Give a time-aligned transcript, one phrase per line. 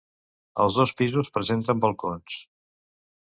[0.63, 2.39] Els dos pisos presenten balcons.